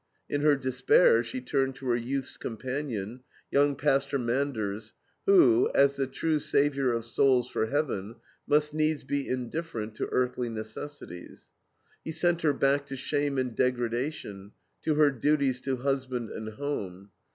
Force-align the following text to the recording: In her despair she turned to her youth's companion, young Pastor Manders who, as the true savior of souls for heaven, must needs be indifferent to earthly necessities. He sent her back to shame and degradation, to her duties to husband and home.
In 0.27 0.41
her 0.41 0.55
despair 0.55 1.23
she 1.23 1.41
turned 1.41 1.75
to 1.75 1.85
her 1.89 1.95
youth's 1.95 2.35
companion, 2.35 3.19
young 3.51 3.75
Pastor 3.75 4.17
Manders 4.17 4.95
who, 5.27 5.69
as 5.75 5.95
the 5.95 6.07
true 6.07 6.39
savior 6.39 6.91
of 6.91 7.05
souls 7.05 7.47
for 7.47 7.67
heaven, 7.67 8.15
must 8.47 8.73
needs 8.73 9.03
be 9.03 9.27
indifferent 9.29 9.93
to 9.97 10.07
earthly 10.11 10.49
necessities. 10.49 11.51
He 12.03 12.11
sent 12.13 12.41
her 12.41 12.53
back 12.53 12.87
to 12.87 12.95
shame 12.95 13.37
and 13.37 13.55
degradation, 13.55 14.53
to 14.81 14.95
her 14.95 15.11
duties 15.11 15.61
to 15.61 15.75
husband 15.77 16.31
and 16.31 16.49
home. 16.49 17.11